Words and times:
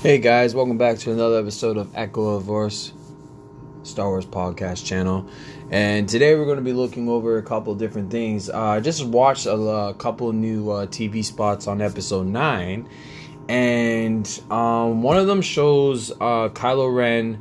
Hey 0.00 0.18
guys, 0.18 0.54
welcome 0.54 0.78
back 0.78 0.98
to 0.98 1.10
another 1.10 1.40
episode 1.40 1.76
of 1.76 1.90
Echo 1.92 2.36
of 2.36 2.44
Force 2.44 2.92
Star 3.82 4.06
Wars 4.06 4.24
podcast 4.24 4.86
channel. 4.86 5.28
And 5.72 6.08
today 6.08 6.36
we're 6.36 6.44
going 6.44 6.58
to 6.58 6.62
be 6.62 6.72
looking 6.72 7.08
over 7.08 7.36
a 7.36 7.42
couple 7.42 7.74
different 7.74 8.08
things. 8.08 8.48
Uh, 8.48 8.60
I 8.60 8.80
just 8.80 9.04
watched 9.04 9.46
a, 9.46 9.54
a 9.56 9.94
couple 9.94 10.32
new 10.32 10.70
uh, 10.70 10.86
TV 10.86 11.24
spots 11.24 11.66
on 11.66 11.82
episode 11.82 12.28
9, 12.28 12.88
and 13.48 14.40
um, 14.52 15.02
one 15.02 15.16
of 15.16 15.26
them 15.26 15.42
shows 15.42 16.12
uh, 16.12 16.48
Kylo 16.50 16.94
Ren 16.94 17.40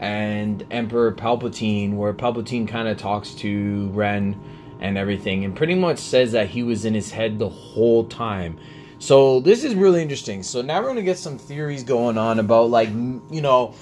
and 0.00 0.64
Emperor 0.70 1.12
Palpatine, 1.12 1.92
where 1.92 2.14
Palpatine 2.14 2.66
kind 2.66 2.88
of 2.88 2.96
talks 2.96 3.34
to 3.34 3.88
Ren 3.88 4.40
and 4.80 4.96
everything, 4.96 5.44
and 5.44 5.54
pretty 5.54 5.74
much 5.74 5.98
says 5.98 6.32
that 6.32 6.48
he 6.48 6.62
was 6.62 6.86
in 6.86 6.94
his 6.94 7.10
head 7.10 7.38
the 7.38 7.50
whole 7.50 8.04
time 8.04 8.58
so 8.98 9.40
this 9.40 9.64
is 9.64 9.74
really 9.74 10.02
interesting. 10.02 10.42
So 10.42 10.62
now 10.62 10.80
we're 10.80 10.88
gonna 10.88 11.02
get 11.02 11.18
some 11.18 11.38
theories 11.38 11.84
going 11.84 12.18
on 12.18 12.38
about 12.38 12.70
like 12.70 12.88
you 12.88 13.40
know. 13.40 13.74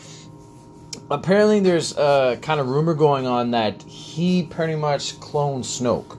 Apparently, 1.08 1.60
there's 1.60 1.96
a 1.96 2.36
kind 2.42 2.58
of 2.58 2.68
rumor 2.68 2.94
going 2.94 3.26
on 3.26 3.52
that 3.52 3.82
he 3.84 4.42
pretty 4.42 4.74
much 4.74 5.14
cloned 5.20 5.60
Snoke. 5.60 6.18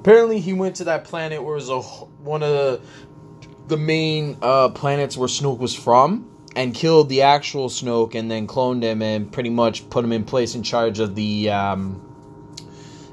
Apparently, 0.00 0.40
he 0.40 0.52
went 0.52 0.76
to 0.76 0.84
that 0.84 1.04
planet 1.04 1.42
where 1.42 1.54
was 1.54 1.70
a, 1.70 1.80
one 1.80 2.42
of 2.42 2.50
the, 2.50 2.80
the 3.68 3.76
main 3.78 4.36
uh, 4.42 4.68
planets 4.68 5.16
where 5.16 5.28
Snoke 5.28 5.58
was 5.58 5.74
from, 5.74 6.30
and 6.54 6.74
killed 6.74 7.08
the 7.08 7.22
actual 7.22 7.68
Snoke, 7.68 8.14
and 8.14 8.30
then 8.30 8.46
cloned 8.46 8.82
him 8.82 9.00
and 9.00 9.32
pretty 9.32 9.48
much 9.48 9.88
put 9.88 10.04
him 10.04 10.12
in 10.12 10.24
place 10.24 10.54
in 10.54 10.62
charge 10.62 10.98
of 10.98 11.14
the 11.14 11.48
um, 11.48 12.02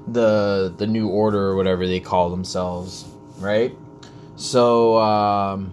the 0.08 0.74
the 0.76 0.88
new 0.88 1.08
order 1.08 1.48
or 1.48 1.56
whatever 1.56 1.88
they 1.88 2.02
call 2.02 2.30
themselves, 2.30 3.06
right? 3.38 3.76
So 4.44 4.98
um, 4.98 5.72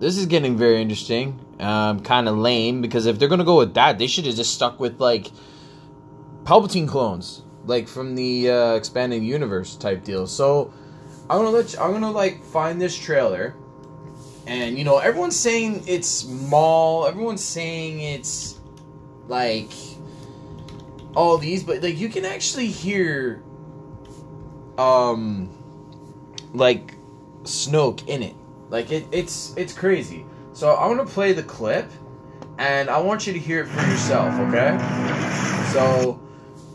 this 0.00 0.16
is 0.16 0.24
getting 0.24 0.56
very 0.56 0.80
interesting. 0.80 1.38
Um, 1.60 2.00
kind 2.00 2.30
of 2.30 2.38
lame 2.38 2.80
because 2.80 3.04
if 3.04 3.18
they're 3.18 3.28
gonna 3.28 3.44
go 3.44 3.58
with 3.58 3.74
that, 3.74 3.98
they 3.98 4.06
should 4.06 4.24
have 4.24 4.34
just 4.34 4.54
stuck 4.54 4.80
with 4.80 5.00
like 5.00 5.30
Palpatine 6.44 6.88
clones, 6.88 7.42
like 7.66 7.86
from 7.86 8.14
the 8.14 8.50
uh, 8.50 8.72
expanding 8.72 9.22
universe 9.22 9.76
type 9.76 10.02
deal. 10.02 10.26
So 10.26 10.72
I'm 11.28 11.36
gonna 11.36 11.50
let 11.50 11.74
you, 11.74 11.78
I'm 11.78 11.92
gonna 11.92 12.10
like 12.10 12.42
find 12.42 12.80
this 12.80 12.96
trailer, 12.96 13.54
and 14.46 14.78
you 14.78 14.84
know 14.84 14.96
everyone's 14.96 15.36
saying 15.36 15.84
it's 15.86 16.24
Maul, 16.24 17.06
everyone's 17.06 17.44
saying 17.44 18.00
it's 18.00 18.58
like 19.28 19.72
all 21.14 21.36
these, 21.36 21.62
but 21.62 21.82
like 21.82 21.98
you 21.98 22.08
can 22.08 22.24
actually 22.24 22.68
hear 22.68 23.42
um 24.78 25.50
like 26.54 26.94
Snoke 27.44 28.06
in 28.08 28.22
it. 28.22 28.34
Like 28.70 28.90
it, 28.90 29.06
it's 29.12 29.54
it's 29.56 29.72
crazy. 29.72 30.24
So 30.52 30.72
I 30.72 30.86
want 30.86 31.06
to 31.06 31.12
play 31.12 31.32
the 31.32 31.42
clip, 31.42 31.90
and 32.58 32.90
I 32.90 32.98
want 32.98 33.26
you 33.26 33.32
to 33.32 33.38
hear 33.38 33.62
it 33.62 33.66
for 33.66 33.80
yourself. 33.86 34.34
Okay? 34.34 34.78
So 35.72 36.20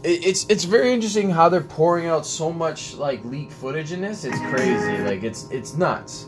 it, 0.03 0.25
it's 0.25 0.45
it's 0.49 0.63
very 0.63 0.93
interesting 0.93 1.29
how 1.29 1.49
they're 1.49 1.61
pouring 1.61 2.07
out 2.07 2.25
so 2.25 2.51
much 2.51 2.95
like 2.95 3.23
leak 3.25 3.51
footage 3.51 3.91
in 3.91 4.01
this. 4.01 4.25
It's 4.25 4.39
crazy. 4.49 4.97
Like 4.99 5.23
it's 5.23 5.49
it's 5.51 5.75
nuts. 5.75 6.27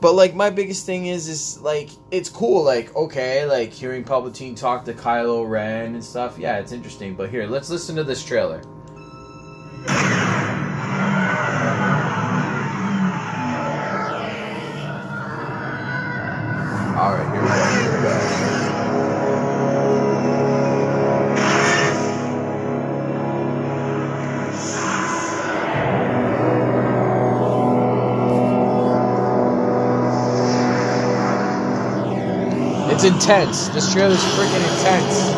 But 0.00 0.14
like 0.14 0.34
my 0.34 0.48
biggest 0.48 0.86
thing 0.86 1.06
is 1.06 1.28
is 1.28 1.60
like 1.60 1.90
it's 2.10 2.28
cool. 2.28 2.64
Like 2.64 2.94
okay, 2.96 3.44
like 3.44 3.72
hearing 3.72 4.04
Palpatine 4.04 4.56
talk 4.56 4.84
to 4.86 4.94
Kylo 4.94 5.48
Ren 5.48 5.94
and 5.94 6.04
stuff. 6.04 6.38
Yeah, 6.38 6.58
it's 6.58 6.72
interesting. 6.72 7.14
But 7.14 7.30
here, 7.30 7.46
let's 7.46 7.70
listen 7.70 7.96
to 7.96 8.04
this 8.04 8.24
trailer. 8.24 8.62
Intense. 33.10 33.68
This 33.68 33.92
trailer's 33.92 34.18
freaking 34.18 34.64
intense. 34.78 35.29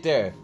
Right 0.00 0.02
there. 0.02 0.34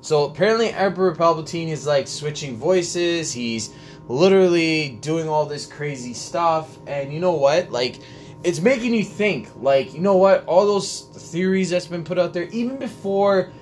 So 0.00 0.24
apparently 0.24 0.70
Emperor 0.70 1.14
Palpatine 1.14 1.68
is 1.68 1.86
like 1.86 2.08
switching 2.08 2.56
voices. 2.56 3.32
He's 3.32 3.72
literally 4.08 4.98
doing 5.00 5.28
all 5.28 5.46
this 5.46 5.66
crazy 5.66 6.12
stuff. 6.12 6.78
And 6.86 7.12
you 7.12 7.20
know 7.20 7.32
what? 7.32 7.70
Like 7.70 8.00
it's 8.44 8.60
making 8.60 8.94
you 8.94 9.04
think. 9.04 9.48
Like, 9.56 9.94
you 9.94 10.00
know 10.00 10.16
what? 10.16 10.44
All 10.46 10.66
those 10.66 11.02
theories 11.30 11.70
that's 11.70 11.86
been 11.86 12.04
put 12.04 12.18
out 12.18 12.32
there 12.32 12.44
even 12.44 12.76
before 12.76 13.52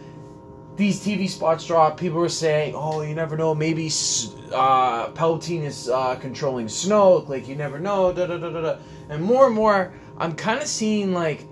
these 0.76 1.04
TV 1.04 1.28
spots 1.28 1.66
drop, 1.66 1.98
people 1.98 2.18
were 2.18 2.30
saying, 2.30 2.74
"Oh, 2.74 3.02
you 3.02 3.14
never 3.14 3.36
know. 3.36 3.54
Maybe 3.54 3.86
uh, 3.86 5.10
Palpatine 5.12 5.64
is 5.64 5.90
uh, 5.90 6.16
controlling 6.16 6.66
Snoke. 6.66 7.28
Like, 7.28 7.46
you 7.46 7.54
never 7.54 7.78
know." 7.78 8.12
Da 8.14 8.26
da 8.26 8.38
da 8.38 8.48
da 8.48 8.60
da. 8.62 8.76
And 9.10 9.22
more 9.22 9.46
and 9.46 9.54
more, 9.54 9.92
I'm 10.16 10.34
kind 10.34 10.58
of 10.62 10.66
seeing 10.66 11.12
like 11.12 11.46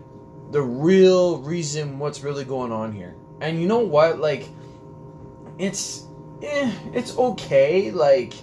the 0.50 0.62
real 0.62 1.43
reason 1.43 1.99
what's 1.99 2.22
really 2.22 2.45
going 2.47 2.72
on 2.72 2.93
here. 2.93 3.18
And 3.41 3.60
you 3.60 3.66
know 3.66 3.81
what? 3.81 4.19
Like, 4.19 4.49
it's 5.59 6.06
eh, 6.43 6.72
it's 6.93 7.16
okay. 7.16 7.91
Like, 7.91 8.34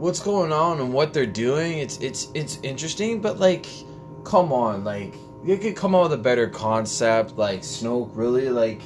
what's 0.00 0.20
going 0.20 0.50
on 0.50 0.80
and 0.80 0.92
what 0.92 1.12
they're 1.12 1.26
doing. 1.26 1.78
It's 1.78 1.98
it's 1.98 2.28
it's 2.34 2.58
interesting, 2.62 3.20
but 3.20 3.38
like, 3.38 3.66
come 4.24 4.52
on, 4.52 4.82
like 4.82 5.14
you 5.44 5.56
could 5.58 5.76
come 5.76 5.94
up 5.94 6.04
with 6.04 6.14
a 6.14 6.22
better 6.22 6.48
concept. 6.48 7.36
Like 7.36 7.60
Snoke, 7.60 8.10
really, 8.14 8.48
like 8.48 8.80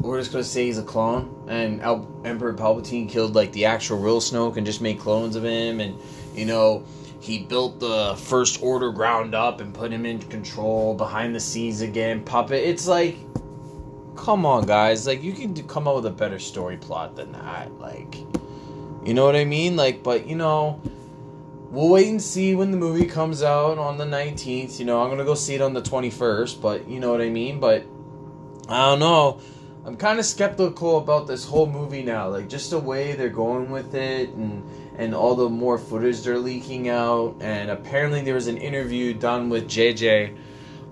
we're 0.00 0.18
just 0.18 0.32
gonna 0.32 0.44
say 0.44 0.66
he's 0.66 0.78
a 0.78 0.82
clone, 0.82 1.44
and 1.48 1.82
Emperor 2.24 2.54
Palpatine 2.54 3.08
killed 3.08 3.34
like 3.34 3.52
the 3.52 3.66
actual 3.66 3.98
real 3.98 4.20
Snoke 4.20 4.56
and 4.56 4.64
just 4.64 4.80
made 4.80 4.98
clones 4.98 5.36
of 5.36 5.44
him, 5.44 5.80
and 5.80 5.98
you 6.34 6.46
know 6.46 6.84
he 7.20 7.38
built 7.38 7.78
the 7.78 8.16
First 8.16 8.62
Order 8.62 8.90
ground 8.90 9.34
up 9.34 9.60
and 9.60 9.72
put 9.72 9.92
him 9.92 10.04
in 10.04 10.18
control 10.18 10.94
behind 10.94 11.34
the 11.34 11.40
scenes 11.40 11.80
again, 11.80 12.24
puppet. 12.24 12.64
It's 12.64 12.88
like, 12.88 13.16
come 14.22 14.46
on, 14.46 14.64
guys, 14.64 15.04
like 15.06 15.20
you 15.20 15.32
can 15.32 15.52
come 15.66 15.88
up 15.88 15.96
with 15.96 16.06
a 16.06 16.10
better 16.10 16.38
story 16.38 16.76
plot 16.76 17.16
than 17.16 17.32
that, 17.32 17.72
like. 17.80 18.16
You 19.04 19.14
know 19.14 19.24
what 19.24 19.34
I 19.34 19.44
mean? 19.44 19.74
Like, 19.74 20.04
but 20.04 20.28
you 20.28 20.36
know, 20.36 20.80
we'll 21.70 21.88
wait 21.88 22.08
and 22.08 22.22
see 22.22 22.54
when 22.54 22.70
the 22.70 22.76
movie 22.76 23.06
comes 23.06 23.42
out 23.42 23.78
on 23.78 23.98
the 23.98 24.04
19th. 24.04 24.78
You 24.78 24.84
know, 24.84 25.02
I'm 25.02 25.10
gonna 25.10 25.24
go 25.24 25.34
see 25.34 25.56
it 25.56 25.60
on 25.60 25.72
the 25.72 25.82
21st, 25.82 26.62
but 26.62 26.88
you 26.88 27.00
know 27.00 27.10
what 27.10 27.20
I 27.20 27.28
mean? 27.28 27.58
But 27.58 27.84
I 28.68 28.90
don't 28.90 29.00
know. 29.00 29.40
I'm 29.84 29.96
kind 29.96 30.20
of 30.20 30.24
skeptical 30.24 30.98
about 30.98 31.26
this 31.26 31.44
whole 31.44 31.66
movie 31.66 32.04
now. 32.04 32.28
Like, 32.28 32.48
just 32.48 32.70
the 32.70 32.78
way 32.78 33.14
they're 33.14 33.28
going 33.28 33.70
with 33.70 33.94
it 33.96 34.30
and 34.30 34.62
and 34.98 35.14
all 35.16 35.34
the 35.34 35.48
more 35.48 35.78
footage 35.78 36.22
they're 36.22 36.38
leaking 36.38 36.88
out. 36.88 37.34
And 37.40 37.70
apparently, 37.70 38.20
there 38.22 38.34
was 38.34 38.46
an 38.46 38.58
interview 38.58 39.14
done 39.14 39.48
with 39.48 39.66
JJ 39.66 40.36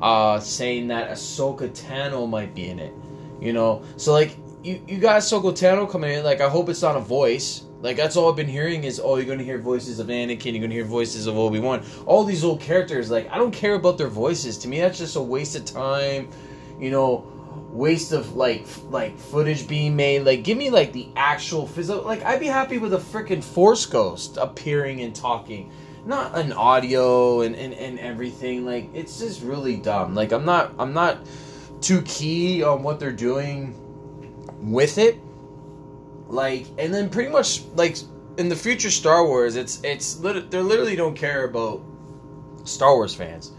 uh, 0.02 0.40
saying 0.40 0.88
that 0.88 1.10
Ahsoka 1.10 1.68
Tano 1.68 2.28
might 2.28 2.56
be 2.56 2.68
in 2.68 2.80
it. 2.80 2.92
You 3.40 3.52
know, 3.52 3.82
so 3.96 4.12
like 4.12 4.36
you 4.62 4.82
you 4.86 4.98
got 4.98 5.20
Ahsoka 5.20 5.52
Tano 5.52 5.90
coming 5.90 6.12
in. 6.12 6.24
Like, 6.24 6.40
I 6.40 6.48
hope 6.48 6.68
it's 6.68 6.82
not 6.82 6.96
a 6.96 7.00
voice. 7.00 7.64
Like 7.82 7.96
that's 7.96 8.16
all 8.16 8.28
I've 8.28 8.36
been 8.36 8.48
hearing 8.48 8.84
is 8.84 9.00
oh 9.02 9.16
you're 9.16 9.24
gonna 9.24 9.42
hear 9.42 9.58
voices 9.58 10.00
of 10.00 10.08
Anakin, 10.08 10.52
you're 10.52 10.60
gonna 10.60 10.74
hear 10.74 10.84
voices 10.84 11.26
of 11.26 11.38
Obi 11.38 11.60
Wan, 11.60 11.82
all 12.04 12.24
these 12.24 12.44
old 12.44 12.60
characters. 12.60 13.10
Like 13.10 13.30
I 13.30 13.38
don't 13.38 13.52
care 13.52 13.74
about 13.74 13.96
their 13.96 14.08
voices. 14.08 14.58
To 14.58 14.68
me, 14.68 14.80
that's 14.80 14.98
just 14.98 15.16
a 15.16 15.22
waste 15.22 15.56
of 15.56 15.64
time. 15.64 16.28
You 16.78 16.90
know, 16.90 17.26
waste 17.70 18.12
of 18.12 18.36
like 18.36 18.66
like 18.90 19.18
footage 19.18 19.66
being 19.66 19.96
made. 19.96 20.20
Like 20.20 20.44
give 20.44 20.58
me 20.58 20.68
like 20.68 20.92
the 20.92 21.08
actual 21.16 21.66
physical. 21.66 22.02
Like 22.02 22.22
I'd 22.22 22.40
be 22.40 22.46
happy 22.46 22.76
with 22.76 22.92
a 22.92 22.98
freaking 22.98 23.42
Force 23.42 23.86
Ghost 23.86 24.36
appearing 24.36 25.00
and 25.00 25.14
talking, 25.14 25.72
not 26.04 26.36
an 26.36 26.52
audio 26.52 27.40
and, 27.40 27.56
and 27.56 27.72
and 27.72 27.98
everything. 27.98 28.66
Like 28.66 28.90
it's 28.92 29.18
just 29.18 29.42
really 29.42 29.76
dumb. 29.76 30.14
Like 30.14 30.32
I'm 30.32 30.44
not 30.44 30.74
I'm 30.78 30.92
not 30.92 31.18
too 31.80 32.02
key 32.02 32.62
on 32.62 32.82
what 32.82 33.00
they're 33.00 33.12
doing 33.12 33.74
with 34.60 34.98
it 34.98 35.18
like 36.28 36.66
and 36.78 36.92
then 36.92 37.08
pretty 37.08 37.30
much 37.30 37.62
like 37.74 37.96
in 38.36 38.48
the 38.48 38.56
future 38.56 38.90
star 38.90 39.26
wars 39.26 39.56
it's 39.56 39.80
it's 39.82 40.14
they 40.14 40.60
literally 40.60 40.96
don't 40.96 41.16
care 41.16 41.44
about 41.44 41.82
Star 42.64 42.94
Wars 42.94 43.14
fans. 43.14 43.52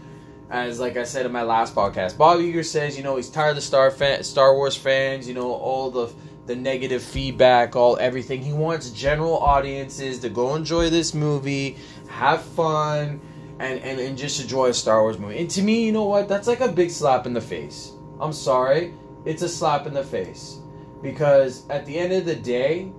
As 0.50 0.78
like 0.78 0.96
I 0.96 1.04
said 1.04 1.24
in 1.24 1.32
my 1.32 1.42
last 1.42 1.74
podcast, 1.74 2.18
Bob 2.18 2.38
Iger 2.38 2.64
says, 2.64 2.96
you 2.96 3.02
know, 3.02 3.16
he's 3.16 3.30
tired 3.30 3.56
of 3.56 3.62
Star 3.62 3.90
fan, 3.90 4.22
Star 4.22 4.54
Wars 4.54 4.76
fans, 4.76 5.26
you 5.26 5.34
know, 5.34 5.52
all 5.52 5.90
the 5.90 6.12
the 6.44 6.56
negative 6.56 7.02
feedback, 7.02 7.76
all 7.76 7.96
everything. 7.98 8.42
He 8.42 8.52
wants 8.52 8.90
general 8.90 9.38
audiences 9.38 10.18
to 10.20 10.28
go 10.28 10.54
enjoy 10.54 10.90
this 10.90 11.14
movie, 11.14 11.76
have 12.08 12.42
fun, 12.42 13.20
and, 13.60 13.80
and, 13.80 14.00
and 14.00 14.18
just 14.18 14.42
enjoy 14.42 14.68
a 14.68 14.74
Star 14.74 15.02
Wars 15.02 15.18
movie. 15.18 15.38
And 15.38 15.48
to 15.50 15.62
me, 15.62 15.86
you 15.86 15.92
know 15.92 16.04
what? 16.04 16.28
That's 16.28 16.48
like 16.48 16.60
a 16.60 16.68
big 16.68 16.90
slap 16.90 17.26
in 17.26 17.32
the 17.32 17.40
face. 17.40 17.92
I'm 18.22 18.32
sorry. 18.32 18.94
It's 19.24 19.42
a 19.42 19.48
slap 19.48 19.86
in 19.86 19.94
the 19.94 20.04
face. 20.04 20.58
Because 21.02 21.68
at 21.68 21.84
the 21.84 21.98
end 21.98 22.12
of 22.12 22.24
the 22.24 22.36
day, 22.36 22.92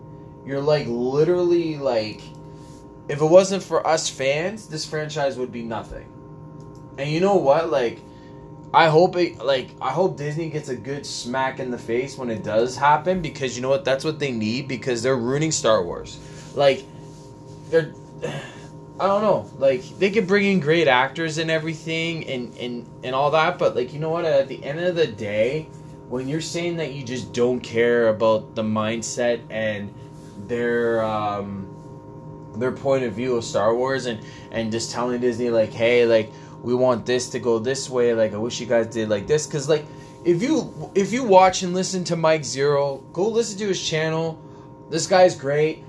you're 0.46 0.62
like 0.62 0.86
literally 0.88 1.78
like 1.78 2.22
if 3.08 3.22
it 3.22 3.25
wasn't 3.25 3.64
for 3.64 3.86
us 3.88 4.10
fans, 4.10 4.68
this 4.68 4.86
franchise 4.86 5.38
would 5.38 5.52
be 5.52 5.64
nothing. 5.64 6.10
And 6.98 7.10
you 7.10 7.22
know 7.22 7.36
what? 7.36 7.70
Like 7.70 8.00
I 8.74 8.88
hope 8.88 9.16
it 9.16 9.38
like 9.38 9.70
I 9.81 9.92
hope 9.92 10.18
Disney 10.18 10.50
gets 10.50 10.70
a 10.70 10.75
good 10.75 11.06
smack 11.06 11.60
in 11.60 11.72
the 11.72 11.78
face 11.78 12.18
when 12.18 12.30
it 12.30 12.44
does 12.44 12.75
happen 12.75 13.22
because 13.22 13.56
you 13.56 13.62
know 13.62 13.70
what? 13.70 13.86
That's 13.86 14.04
what 14.04 14.20
they 14.20 14.31
need 14.31 14.68
because 14.68 15.02
they're 15.02 15.18
ruining 15.18 15.52
Star 15.52 15.84
Wars. 15.84 16.20
Like 16.56 16.84
they're 17.70 17.94
I 19.04 19.08
don't 19.08 19.22
know. 19.22 19.52
Like 19.58 19.82
they 20.00 20.12
could 20.12 20.28
bring 20.28 20.46
in 20.46 20.62
great 20.62 20.88
actors 20.88 21.38
and 21.38 21.52
everything 21.52 22.26
and 22.26 22.56
and 22.58 22.90
and 23.04 23.14
all 23.14 23.32
that, 23.32 23.60
but 23.60 23.76
like 23.76 23.92
you 23.92 24.00
know 24.00 24.10
what? 24.10 24.24
At 24.24 24.48
the 24.48 24.64
end 24.64 24.80
of 24.80 24.96
the 24.96 25.08
day, 25.08 25.64
when 26.08 26.30
you're 26.30 26.40
saying 26.40 26.78
that 26.78 26.94
you 26.94 27.04
just 27.04 27.34
don't 27.34 27.60
care 27.60 28.08
about 28.08 28.56
the 28.56 28.64
mindset 28.64 29.42
and 29.50 29.94
their 30.48 31.04
um 31.04 31.68
their 32.56 32.72
point 32.72 33.04
of 33.04 33.12
view 33.12 33.36
of 33.36 33.44
Star 33.44 33.76
Wars 33.76 34.06
and 34.06 34.26
and 34.54 34.72
just 34.72 34.92
telling 34.92 35.20
Disney 35.20 35.50
like, 35.50 35.74
hey, 35.74 36.06
like 36.06 36.32
we 36.62 36.74
want 36.74 37.06
this 37.06 37.28
to 37.32 37.40
go 37.40 37.60
this 37.60 37.90
way. 37.90 38.14
Like 38.14 38.34
I 38.34 38.38
wish 38.38 38.62
you 38.62 38.68
guys 38.68 38.88
did 38.88 39.10
like 39.10 39.28
this 39.28 39.46
because 39.46 39.68
like 39.68 39.84
if 40.24 40.42
you 40.42 40.92
if 40.96 41.12
you 41.12 41.26
watch 41.26 41.62
and 41.62 41.74
listen 41.74 42.06
to 42.06 42.16
Mike 42.16 42.44
Zeroh, 42.44 43.04
go 43.12 43.28
listen 43.28 43.60
to 43.60 43.68
his 43.68 43.86
channel. 43.86 44.42
This 44.90 45.08
guy's 45.08 45.36
great. 45.36 45.84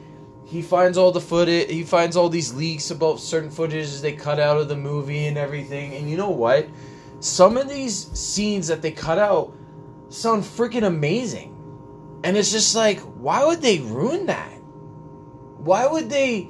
He 0.44 0.62
finds 0.62 0.98
all 0.98 1.10
the 1.10 1.20
footage. 1.20 1.70
He 1.70 1.84
finds 1.84 2.16
all 2.16 2.28
these 2.28 2.52
leaks 2.52 2.90
about 2.90 3.18
certain 3.18 3.50
footages 3.50 4.00
they 4.00 4.12
cut 4.12 4.38
out 4.38 4.58
of 4.58 4.68
the 4.68 4.76
movie 4.76 5.26
and 5.26 5.38
everything. 5.38 5.94
And 5.94 6.08
you 6.10 6.16
know 6.16 6.30
what? 6.30 6.68
Some 7.20 7.56
of 7.56 7.68
these 7.68 8.10
scenes 8.18 8.68
that 8.68 8.82
they 8.82 8.92
cut 8.92 9.18
out 9.18 9.54
sound 10.10 10.44
freaking 10.44 10.86
amazing. 10.86 11.50
And 12.22 12.36
it's 12.36 12.52
just 12.52 12.74
like, 12.74 13.00
why 13.00 13.44
would 13.44 13.62
they 13.62 13.80
ruin 13.80 14.26
that? 14.26 14.52
Why 15.58 15.86
would 15.86 16.10
they 16.10 16.48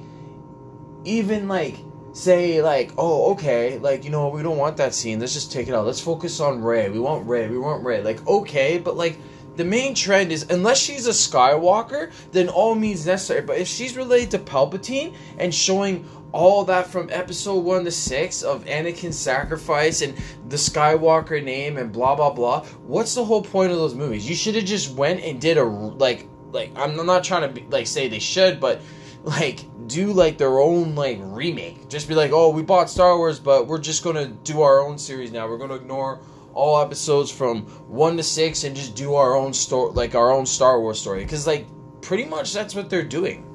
even 1.05 1.47
like 1.47 1.77
say 2.13 2.63
like, 2.63 2.93
oh, 2.99 3.33
okay, 3.33 3.79
like 3.79 4.05
you 4.05 4.11
know, 4.11 4.29
we 4.29 4.43
don't 4.43 4.59
want 4.59 4.77
that 4.79 4.95
scene. 4.95 5.21
Let's 5.21 5.35
just 5.35 5.53
take 5.53 5.69
it 5.69 5.75
out. 5.75 5.87
Let's 5.87 6.01
focus 6.01 6.41
on 6.41 6.63
Rey 6.63 6.91
We 6.91 6.99
want 6.99 7.27
Rey 7.27 7.49
We 7.49 7.59
want 7.59 7.85
Rey 7.85 8.03
Like, 8.03 8.27
okay, 8.27 8.79
but 8.79 8.97
like 8.97 9.19
the 9.57 9.65
main 9.65 9.95
trend 9.95 10.33
is 10.33 10.47
unless 10.51 10.79
she's 10.79 11.07
a 11.07 11.11
Skywalker, 11.11 12.13
then 12.33 12.49
all 12.49 12.75
means 12.75 13.07
necessary. 13.07 13.43
But 13.43 13.59
if 13.59 13.69
she's 13.69 13.97
related 13.97 14.31
to 14.33 14.39
Palpatine 14.39 15.15
and 15.39 15.55
showing 15.55 16.09
all 16.33 16.65
that 16.65 16.89
from 16.89 17.09
episode 17.11 17.61
one 17.61 17.85
to 17.85 17.91
six 17.93 18.43
of 18.43 18.65
Anakin's 18.65 19.17
sacrifice 19.17 20.03
and 20.03 20.17
the 20.49 20.57
Skywalker 20.57 21.43
name 21.43 21.77
and 21.77 21.93
blah 21.93 22.17
blah 22.17 22.31
blah, 22.31 22.65
what's 22.87 23.15
the 23.15 23.25
whole 23.25 23.43
point 23.43 23.71
of 23.71 23.79
those 23.79 23.95
movies? 23.95 24.29
You 24.29 24.35
should 24.35 24.57
have 24.57 24.65
just 24.65 24.95
went 24.95 25.23
and 25.23 25.41
did 25.41 25.59
a 25.59 25.65
like 25.65 26.29
like 26.51 26.73
I'm 26.77 26.97
not 26.97 27.25
trying 27.25 27.43
to 27.43 27.61
be, 27.61 27.67
like 27.71 27.87
say 27.87 28.09
they 28.09 28.19
should, 28.19 28.61
but 28.61 28.81
like 29.23 29.65
do 29.87 30.13
like 30.13 30.39
their 30.39 30.59
own 30.59 30.95
like 30.95 31.19
remake. 31.21 31.89
Just 31.89 32.09
be 32.09 32.15
like, 32.15 32.33
oh, 32.33 32.51
we 32.51 32.63
bought 32.63 32.91
Star 32.91 33.17
Wars, 33.17 33.39
but 33.39 33.67
we're 33.67 33.79
just 33.79 34.03
gonna 34.03 34.27
do 34.27 34.63
our 34.63 34.81
own 34.81 34.99
series 34.99 35.31
now. 35.33 35.49
We're 35.49 35.59
gonna 35.59 35.75
ignore 35.75 36.21
all 36.55 36.81
episodes 36.81 37.31
from 37.31 37.63
one 37.89 38.17
to 38.17 38.23
six 38.23 38.65
and 38.65 38.75
just 38.75 38.95
do 38.95 39.15
our 39.15 39.37
own 39.37 39.53
story, 39.53 39.93
like 39.93 40.15
our 40.15 40.31
own 40.33 40.47
Star 40.47 40.81
Wars 40.81 41.01
story. 41.01 41.23
Because 41.23 41.47
like 41.47 41.67
pretty 42.01 42.25
much 42.25 42.53
that's 42.53 42.75
what 42.75 42.89
they're 42.89 43.03
doing. 43.03 43.51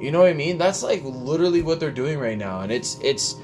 You 0.00 0.10
know 0.10 0.20
what 0.20 0.30
I 0.30 0.34
mean? 0.34 0.58
That's 0.58 0.82
like 0.82 1.02
literally 1.04 1.62
what 1.62 1.80
they're 1.80 1.90
doing 1.90 2.18
right 2.18 2.38
now, 2.38 2.60
and 2.60 2.72
it's 2.72 2.98
it's 3.02 3.36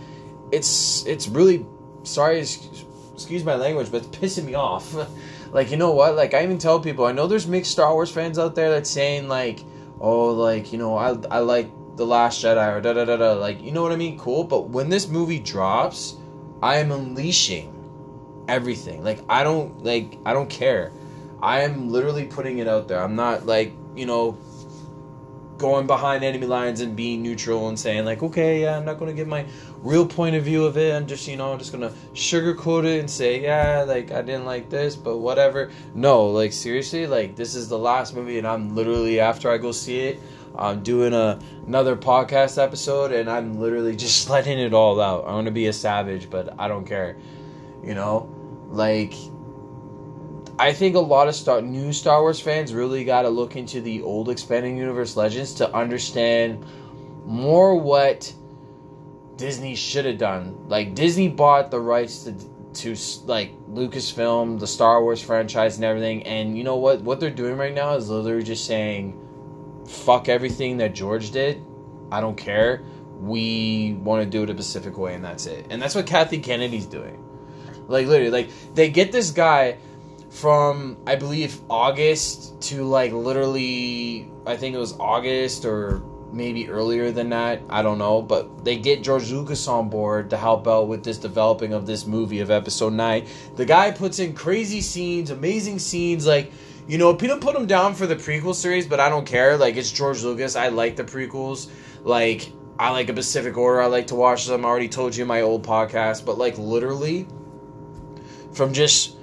it's 0.53 1.05
it's 1.07 1.29
really 1.29 1.67
sorry, 2.03 2.41
excuse 2.41 3.45
my 3.45 3.55
language, 3.55 3.91
but 3.91 4.05
it's 4.05 4.17
pissing 4.17 4.45
me 4.45 4.55
off. 4.55 4.95
like 5.53 5.71
you 5.71 5.77
know 5.77 5.93
what? 5.93 6.17
Like 6.17 6.35
I 6.35 6.43
even 6.43 6.59
tell 6.59 6.81
people, 6.81 7.05
I 7.05 7.13
know 7.13 7.27
there's 7.27 7.47
mixed 7.47 7.73
Star 7.73 7.93
Wars 7.93 8.11
fans 8.11 8.39
out 8.39 8.55
there 8.55 8.71
that's 8.71 8.91
saying 8.91 9.29
like 9.29 9.65
oh, 10.01 10.31
like, 10.31 10.73
you 10.73 10.79
know, 10.79 10.97
I, 10.97 11.17
I 11.31 11.39
like 11.41 11.71
The 11.97 12.07
Last 12.07 12.43
Jedi 12.43 12.77
or 12.77 12.81
da 12.81 12.95
da 12.95 13.05
da 13.05 13.17
da. 13.17 13.33
Like, 13.35 13.63
you 13.63 13.71
know 13.71 13.83
what 13.83 13.93
I 13.93 13.97
mean? 13.97 14.19
Cool. 14.19 14.45
But 14.45 14.71
when 14.71 14.89
this 14.89 15.09
movie 15.09 15.39
drops, 15.39 16.17
I 16.63 16.77
am 16.77 16.91
unleashing 16.91 17.77
everything. 18.51 19.05
Like, 19.05 19.21
I 19.29 19.43
don't, 19.43 19.85
like, 19.85 20.19
I 20.25 20.33
don't 20.33 20.51
care. 20.51 20.93
I 21.43 21.61
am 21.61 21.91
literally 21.91 22.27
putting 22.27 22.59
it 22.59 22.69
out 22.69 22.89
there. 22.89 23.03
I'm 23.03 23.17
not, 23.17 23.47
like, 23.47 23.73
you 23.97 24.07
know, 24.07 24.39
going 25.61 25.87
behind 25.87 26.25
enemy 26.25 26.47
lines 26.47 26.81
and 26.81 26.97
being 26.97 27.23
neutral 27.23 27.69
and 27.69 27.79
saying 27.79 28.07
like, 28.07 28.23
okay, 28.23 28.63
yeah, 28.63 28.79
I'm 28.79 28.85
not 28.87 28.99
going 28.99 29.11
to 29.11 29.15
give 29.15 29.29
my 29.29 29.45
real 29.83 30.07
point 30.07 30.35
of 30.35 30.43
view 30.43 30.65
of 30.65 30.79
it. 30.79 30.95
I'm 30.95 31.07
just, 31.07 31.29
you 31.29 31.37
know, 31.37 31.53
I'm 31.53 31.59
just 31.59 31.71
going 31.71 31.89
to 31.89 31.95
sugarcoat 32.15 32.85
it 32.85 32.99
and 32.99 33.09
say, 33.09 33.43
yeah, 33.43 33.83
like 33.83 34.11
I 34.11 34.23
didn't 34.23 34.47
like 34.47 34.71
this, 34.71 34.97
but 34.97 35.19
whatever. 35.19 35.71
No, 35.95 36.29
like 36.29 36.53
seriously, 36.53 37.07
like 37.07 37.37
this 37.37 37.55
is 37.55 37.69
the 37.69 37.79
last 37.79 38.15
movie, 38.17 38.39
and 38.39 38.47
I'm 38.47 38.75
literally 38.75 39.21
after 39.21 39.51
I 39.51 39.59
go 39.59 39.71
see 39.71 40.01
it, 40.01 40.21
I'm 40.57 40.83
doing 40.83 41.13
a 41.13 41.39
another 41.67 41.95
podcast 41.95 42.61
episode, 42.61 43.13
and 43.13 43.31
I'm 43.31 43.61
literally 43.61 43.95
just 43.95 44.31
letting 44.31 44.59
it 44.59 44.73
all 44.73 45.01
out. 45.01 45.27
I 45.27 45.33
want 45.33 45.45
to 45.45 45.53
be 45.53 45.67
a 45.67 45.73
savage, 45.73 46.31
but 46.31 46.59
I 46.59 46.69
don't 46.69 46.87
care. 46.87 47.17
You 47.85 47.95
know, 47.95 48.35
like 48.71 49.15
I 50.59 50.73
think 50.73 50.95
a 50.95 51.01
lot 51.01 51.27
of 51.27 51.35
Star, 51.35 51.63
new 51.63 51.93
Star 51.93 52.21
Wars 52.21 52.39
fans 52.39 52.75
really 52.75 53.05
got 53.05 53.23
to 53.23 53.31
look 53.31 53.57
into 53.57 53.81
the 53.81 54.03
old 54.03 54.29
expanding 54.29 54.77
universe 54.77 55.17
legends 55.17 55.55
to 55.55 55.75
understand 55.75 56.65
more 57.25 57.77
what 57.77 58.33
Disney 59.37 59.75
should 59.75 60.05
have 60.05 60.19
done. 60.19 60.69
Like 60.69 60.95
Disney 60.95 61.29
bought 61.29 61.71
the 61.71 61.81
rights 61.81 62.25
to 62.25 62.35
to 62.73 62.95
like 63.25 63.53
Lucasfilm, 63.71 64.61
the 64.61 64.67
Star 64.67 65.03
Wars 65.03 65.23
franchise, 65.23 65.77
and 65.77 65.85
everything. 65.85 66.25
And 66.25 66.59
you 66.59 66.63
know 66.63 66.77
what? 66.77 67.01
What 67.01 67.21
they're 67.21 67.31
doing 67.31 67.57
right 67.57 67.75
now 67.75 67.95
is 67.95 68.11
literally 68.11 68.45
just 68.45 68.67
saying, 68.67 69.19
"Fuck 69.89 70.29
everything 70.29 70.77
that 70.77 70.95
George 70.95 71.31
did. 71.31 71.65
I 72.13 72.21
don't 72.21 72.37
care. 72.37 72.83
We 73.19 73.99
want 74.03 74.25
to 74.25 74.29
do 74.29 74.43
it 74.43 74.51
a 74.51 74.55
Pacific 74.55 74.99
way, 74.99 75.15
and 75.15 75.25
that's 75.25 75.47
it." 75.47 75.67
And 75.71 75.81
that's 75.81 75.95
what 75.95 76.07
Kathy 76.07 76.39
Kennedy's 76.39 76.87
doing. 76.87 77.25
Like 77.91 78.07
literally, 78.07 78.31
like 78.31 78.51
they 78.75 78.89
get 78.89 79.13
this 79.13 79.31
guy 79.33 79.79
from 80.31 80.97
I 81.07 81.17
believe 81.17 81.61
August 81.69 82.63
to 82.63 82.85
like 82.85 83.13
literally 83.13 84.31
I 84.47 84.57
think 84.57 84.77
it 84.77 84.79
was 84.79 84.95
August 84.99 85.65
or 85.65 86.03
maybe 86.33 86.69
earlier 86.69 87.11
than 87.11 87.31
that. 87.31 87.61
I 87.69 87.83
don't 87.83 87.99
know, 87.99 88.23
but 88.23 88.65
they 88.65 88.77
get 88.77 89.03
George 89.03 89.33
Lucas 89.33 89.67
on 89.67 89.89
board 89.89 90.31
to 90.31 90.37
help 90.37 90.69
out 90.69 90.87
with 90.87 91.03
this 91.03 91.19
developing 91.19 91.73
of 91.73 91.85
this 91.85 92.07
movie 92.07 92.39
of 92.39 92.51
episode 92.53 92.93
9. 92.93 93.27
The 93.57 93.65
guy 93.65 93.91
puts 93.91 94.21
in 94.21 94.35
crazy 94.35 94.81
scenes, 94.81 95.31
amazing 95.31 95.81
scenes 95.81 96.27
like 96.27 96.53
you 96.87 96.99
know, 96.99 97.15
people 97.15 97.39
put 97.39 97.55
him 97.55 97.67
down 97.67 97.95
for 97.95 98.07
the 98.07 98.17
prequel 98.17 98.55
series, 98.55 98.87
but 98.87 98.99
I 98.99 99.09
don't 99.09 99.27
care. 99.27 99.57
Like 99.57 99.77
it's 99.77 99.91
George 99.93 100.23
Lucas. 100.23 100.57
I 100.57 100.69
like 100.69 100.97
the 100.97 101.05
prequels. 101.05 101.69
Like 102.05 102.53
I 102.79 102.91
like 102.91 103.09
a 103.09 103.13
Pacific 103.13 103.57
Order. 103.57 103.83
I 103.83 103.87
like 103.87 104.07
to 104.09 104.15
watch 104.15 104.47
them. 104.47 104.65
I 104.65 104.69
already 104.69 104.89
told 104.89 105.15
you 105.15 105.23
in 105.23 105.29
my 105.29 105.43
old 105.43 105.67
podcast, 105.67 106.25
but 106.25 106.39
like 106.39 106.57
literally 106.57 107.27
from 108.53 108.73
just 108.73 109.17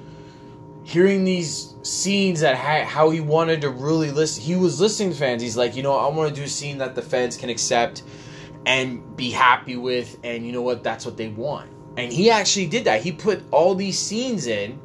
hearing 0.84 1.24
these 1.26 1.76
scenes 1.84 2.40
that 2.40 2.56
ha- 2.56 2.86
how 2.86 3.10
he 3.10 3.20
wanted 3.20 3.62
to 3.62 3.70
really 3.70 4.12
listen. 4.12 4.42
He 4.42 4.56
was 4.56 4.80
listening 4.80 5.12
to 5.12 5.18
fans. 5.18 5.42
He's 5.42 5.58
like, 5.58 5.76
you 5.76 5.84
know, 5.84 5.94
I 5.94 6.08
want 6.10 6.30
to 6.30 6.36
do 6.36 6.44
a 6.44 6.48
scene 6.48 6.78
that 6.78 6.96
the 6.96 7.02
fans 7.02 7.38
can 7.38 7.50
accept 7.50 8.04
and 8.66 9.16
be 9.16 9.30
happy 9.30 9.78
with, 9.78 10.18
and 10.24 10.46
you 10.46 10.52
know 10.52 10.62
what? 10.62 10.84
That's 10.84 11.06
what 11.06 11.18
they 11.18 11.30
want. 11.30 11.70
And 11.98 12.12
he 12.12 12.30
actually 12.30 12.68
did 12.68 12.86
that. 12.86 13.02
He 13.02 13.12
put 13.12 13.44
all 13.52 13.76
these 13.76 13.98
scenes 13.98 14.48
in, 14.48 14.80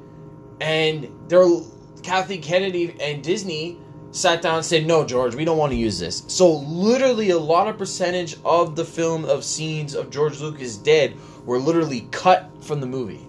and 0.60 1.08
they're 1.28 1.46
Kathy 2.02 2.38
Kennedy 2.38 2.96
and 3.00 3.22
Disney 3.22 3.78
sat 4.10 4.42
down 4.42 4.56
and 4.56 4.64
said, 4.64 4.86
"No, 4.86 5.04
George, 5.04 5.34
we 5.34 5.44
don't 5.44 5.58
want 5.58 5.72
to 5.72 5.78
use 5.78 5.98
this." 5.98 6.22
So 6.26 6.50
literally, 6.52 7.30
a 7.30 7.38
lot 7.38 7.68
of 7.68 7.78
percentage 7.78 8.36
of 8.44 8.76
the 8.76 8.84
film 8.84 9.24
of 9.24 9.44
scenes 9.44 9.94
of 9.94 10.10
George 10.10 10.40
Lucas 10.40 10.76
dead 10.76 11.14
were 11.44 11.58
literally 11.58 12.08
cut 12.10 12.50
from 12.60 12.80
the 12.80 12.86
movie, 12.86 13.26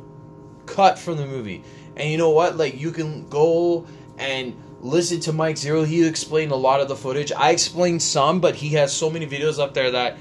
cut 0.74 1.00
from 1.00 1.18
the 1.18 1.26
movie 1.26 1.64
and 1.96 2.10
you 2.10 2.18
know 2.18 2.32
what? 2.32 2.58
Like 2.58 2.80
you 2.80 2.92
can 2.92 3.28
go 3.30 3.86
and 4.18 4.56
listen 4.82 5.20
to 5.22 5.34
Mike 5.34 5.56
Zeroh. 5.56 5.86
He 5.86 6.06
explained 6.06 6.52
a 6.52 6.56
lot 6.56 6.82
of 6.82 6.88
the 6.88 6.96
footage. 6.96 7.32
I 7.32 7.52
explained 7.52 8.02
some, 8.02 8.40
but 8.40 8.56
he 8.56 8.70
has 8.70 8.96
so 8.96 9.10
many 9.10 9.28
videos 9.28 9.60
up 9.60 9.74
there 9.74 9.92
that 9.92 10.18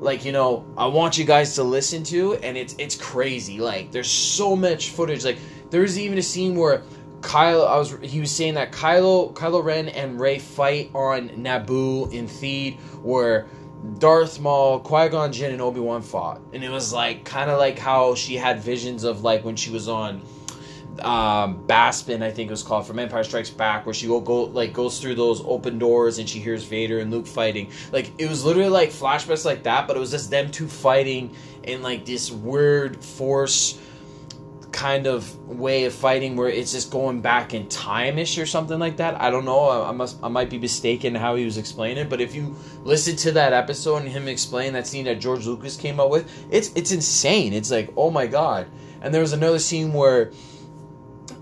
like 0.00 0.24
you 0.24 0.32
know 0.32 0.64
I 0.78 0.86
want 0.86 1.18
you 1.18 1.24
guys 1.24 1.56
to 1.56 1.62
listen 1.62 2.04
to 2.04 2.34
and 2.36 2.56
it's 2.56 2.74
it's 2.78 2.96
crazy. 2.96 3.58
Like 3.58 3.92
there's 3.92 4.10
so 4.10 4.56
much 4.56 4.90
footage. 4.90 5.24
Like 5.24 5.38
there's 5.70 5.98
even 5.98 6.18
a 6.18 6.22
scene 6.22 6.56
where 6.56 6.82
Kyle 7.20 7.66
I 7.66 7.76
was 7.76 7.96
he 8.02 8.20
was 8.20 8.30
saying 8.30 8.54
that 8.54 8.72
Kylo 8.72 9.34
Kylo 9.34 9.62
Ren 9.62 9.88
and 9.88 10.18
Rey 10.18 10.38
fight 10.38 10.90
on 10.94 11.28
Naboo 11.30 12.12
in 12.12 12.26
Theed 12.26 12.78
where 13.02 13.46
Darth 13.98 14.40
Maul, 14.40 14.80
Qui 14.80 15.08
Gon 15.08 15.32
Jinn, 15.32 15.52
and 15.52 15.60
Obi 15.60 15.80
Wan 15.80 16.02
fought, 16.02 16.40
and 16.52 16.62
it 16.62 16.70
was 16.70 16.92
like 16.92 17.24
kind 17.24 17.50
of 17.50 17.58
like 17.58 17.78
how 17.78 18.14
she 18.14 18.36
had 18.36 18.60
visions 18.60 19.04
of 19.04 19.22
like 19.22 19.44
when 19.44 19.56
she 19.56 19.70
was 19.70 19.88
on 19.88 20.22
um, 21.00 21.64
Bespin, 21.66 22.22
I 22.22 22.30
think 22.30 22.48
it 22.48 22.50
was 22.50 22.62
called 22.62 22.86
from 22.86 22.98
Empire 22.98 23.24
Strikes 23.24 23.50
Back, 23.50 23.86
where 23.86 23.94
she 23.94 24.06
go, 24.06 24.20
go 24.20 24.44
like 24.44 24.72
goes 24.72 25.00
through 25.00 25.14
those 25.14 25.42
open 25.44 25.78
doors 25.78 26.18
and 26.18 26.28
she 26.28 26.38
hears 26.40 26.64
Vader 26.64 26.98
and 26.98 27.10
Luke 27.10 27.26
fighting. 27.26 27.70
Like 27.92 28.12
it 28.18 28.28
was 28.28 28.44
literally 28.44 28.68
like 28.68 28.90
flashbacks 28.90 29.44
like 29.44 29.62
that, 29.64 29.86
but 29.86 29.96
it 29.96 30.00
was 30.00 30.10
just 30.10 30.30
them 30.30 30.50
two 30.50 30.68
fighting 30.68 31.34
in 31.62 31.82
like 31.82 32.04
this 32.04 32.30
weird 32.30 33.02
force 33.02 33.80
kind 34.72 35.06
of 35.06 35.36
way 35.48 35.84
of 35.84 35.94
fighting 35.94 36.36
where 36.36 36.48
it's 36.48 36.72
just 36.72 36.90
going 36.90 37.20
back 37.20 37.54
in 37.54 37.68
time 37.68 38.18
ish 38.18 38.38
or 38.38 38.46
something 38.46 38.78
like 38.78 38.96
that. 38.98 39.20
I 39.20 39.30
don't 39.30 39.44
know. 39.44 39.84
I, 39.84 39.92
must 39.92 40.18
I 40.22 40.28
might 40.28 40.50
be 40.50 40.58
mistaken 40.58 41.14
how 41.14 41.34
he 41.34 41.44
was 41.44 41.58
explaining 41.58 41.98
it, 41.98 42.10
but 42.10 42.20
if 42.20 42.34
you 42.34 42.56
listen 42.82 43.16
to 43.16 43.32
that 43.32 43.52
episode 43.52 43.96
and 44.02 44.08
him 44.08 44.28
explain 44.28 44.72
that 44.74 44.86
scene 44.86 45.04
that 45.06 45.20
George 45.20 45.46
Lucas 45.46 45.76
came 45.76 45.98
up 45.98 46.10
with, 46.10 46.30
it's 46.50 46.72
it's 46.74 46.92
insane. 46.92 47.52
It's 47.52 47.70
like 47.70 47.92
oh 47.96 48.10
my 48.10 48.26
god. 48.26 48.68
And 49.02 49.12
there 49.12 49.22
was 49.22 49.32
another 49.32 49.58
scene 49.58 49.92
where 49.92 50.32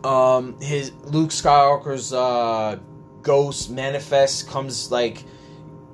um 0.05 0.61
his 0.61 0.93
Luke 1.05 1.31
Skywalker's 1.31 2.13
uh 2.13 2.79
ghost 3.23 3.71
manifests 3.71 4.43
comes 4.43 4.91
like 4.91 5.25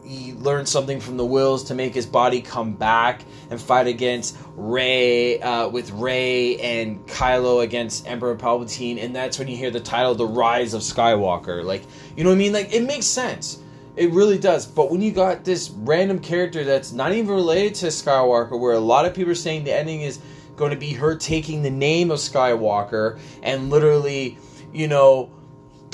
he 0.05 0.33
learns 0.35 0.71
something 0.71 1.01
from 1.01 1.17
the 1.17 1.25
Whills 1.25 1.69
to 1.69 1.75
make 1.75 1.95
his 1.95 2.07
body 2.07 2.41
come 2.41 2.75
back 2.75 3.25
and 3.51 3.61
fight 3.61 3.87
against 3.87 4.37
Rey 4.55 5.41
uh, 5.41 5.69
with 5.69 5.91
Rey 5.93 6.59
and 6.59 7.07
Kylo 7.07 7.63
against 7.63 8.07
Emperor 8.07 8.37
Palpatine, 8.37 9.03
and 9.03 9.15
that's 9.15 9.39
when 9.39 9.49
you 9.49 9.57
hear 9.57 9.71
the 9.71 9.81
title 9.81 10.15
"The 10.15 10.27
Rise 10.27 10.75
of 10.75 10.83
Skywalker." 10.83 11.65
Like, 11.65 11.83
you 12.17 12.25
know 12.25 12.31
what 12.31 12.37
I 12.37 12.39
mean? 12.39 12.53
Like, 12.53 12.73
it 12.73 12.83
makes 12.83 13.07
sense. 13.07 13.61
It 13.97 14.11
really 14.11 14.39
does. 14.39 14.67
But 14.67 14.91
when 14.91 15.01
you 15.01 15.13
got 15.13 15.45
this 15.45 15.71
random 15.71 16.19
character 16.19 16.65
that's 16.65 16.93
not 16.93 17.13
even 17.13 17.35
related 17.35 17.77
to 17.77 17.87
Skywalker, 17.87 18.59
where 18.59 18.73
a 18.73 18.81
lot 18.81 19.07
of 19.07 19.15
people 19.15 19.31
are 19.33 19.37
saying 19.37 19.65
the 19.65 19.75
ending 19.75 20.03
is 20.03 20.19
going 20.57 20.71
to 20.71 20.77
be 20.77 20.93
her 20.93 21.17
taking 21.17 21.63
the 21.63 21.71
name 21.71 22.11
of 22.11 22.19
Skywalker 22.19 23.19
and 23.43 23.71
literally, 23.71 24.39
you 24.73 24.89
know, 24.89 25.31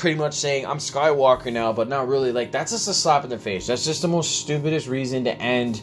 pretty 0.00 0.18
much 0.18 0.34
saying 0.34 0.66
I'm 0.66 0.78
Skywalker 0.78 1.52
now, 1.52 1.72
but 1.72 1.88
not 1.88 2.08
really. 2.08 2.32
Like 2.32 2.50
that's 2.50 2.72
just 2.72 2.88
a 2.88 2.94
slap 2.94 3.22
in 3.24 3.30
the 3.30 3.38
face. 3.38 3.66
That's 3.66 3.84
just 3.84 4.02
the 4.02 4.08
most 4.08 4.40
stupidest 4.40 4.88
reason 4.88 5.24
to 5.24 5.34
end 5.40 5.82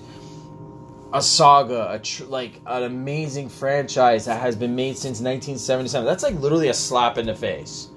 a 1.13 1.21
saga, 1.21 1.91
a 1.91 1.99
tr- 1.99 2.25
like 2.25 2.59
an 2.65 2.83
amazing 2.83 3.47
franchise 3.49 4.25
that 4.25 4.41
has 4.41 4.55
been 4.55 4.75
made 4.75 4.97
since 4.97 5.21
1977. 5.21 6.05
That's 6.05 6.23
like 6.23 6.35
literally 6.35 6.67
a 6.67 6.73
slap 6.73 7.17
in 7.17 7.27
the 7.27 7.35
face. 7.35 7.89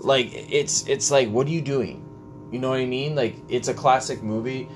Like 0.00 0.30
it's 0.32 0.86
it's 0.86 1.10
like 1.10 1.28
what 1.30 1.46
are 1.46 1.50
you 1.50 1.62
doing? 1.62 2.04
You 2.50 2.58
know 2.58 2.70
what 2.70 2.80
I 2.80 2.86
mean? 2.86 3.14
Like 3.14 3.36
it's 3.48 3.68
a 3.68 3.74
classic 3.74 4.22
movie. 4.22 4.68